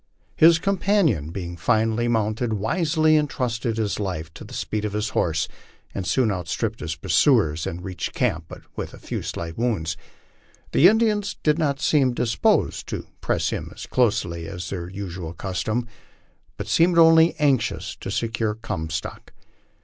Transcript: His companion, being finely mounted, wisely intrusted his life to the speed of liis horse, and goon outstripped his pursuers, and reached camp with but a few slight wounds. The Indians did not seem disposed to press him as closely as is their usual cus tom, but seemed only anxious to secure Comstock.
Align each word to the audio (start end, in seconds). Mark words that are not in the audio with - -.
His 0.35 0.57
companion, 0.57 1.29
being 1.29 1.55
finely 1.55 2.07
mounted, 2.07 2.53
wisely 2.53 3.15
intrusted 3.15 3.77
his 3.77 3.99
life 3.99 4.33
to 4.33 4.43
the 4.43 4.55
speed 4.55 4.83
of 4.83 4.93
liis 4.93 5.11
horse, 5.11 5.47
and 5.93 6.07
goon 6.09 6.31
outstripped 6.31 6.79
his 6.79 6.95
pursuers, 6.95 7.67
and 7.67 7.83
reached 7.83 8.15
camp 8.15 8.49
with 8.75 8.89
but 8.93 8.93
a 8.95 8.99
few 8.99 9.21
slight 9.21 9.59
wounds. 9.59 9.95
The 10.71 10.87
Indians 10.87 11.35
did 11.43 11.59
not 11.59 11.79
seem 11.79 12.15
disposed 12.15 12.87
to 12.87 13.05
press 13.21 13.51
him 13.51 13.69
as 13.75 13.85
closely 13.85 14.47
as 14.47 14.63
is 14.63 14.69
their 14.71 14.89
usual 14.89 15.33
cus 15.33 15.61
tom, 15.61 15.87
but 16.57 16.65
seemed 16.67 16.97
only 16.97 17.35
anxious 17.37 17.95
to 17.97 18.09
secure 18.09 18.55
Comstock. 18.55 19.33